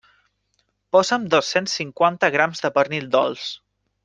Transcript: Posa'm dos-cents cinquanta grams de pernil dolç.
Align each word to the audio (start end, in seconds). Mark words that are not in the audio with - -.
Posa'm 0.95 1.27
dos-cents 1.33 1.77
cinquanta 1.83 2.31
grams 2.37 2.65
de 2.65 2.73
pernil 2.79 3.09
dolç. 3.19 3.47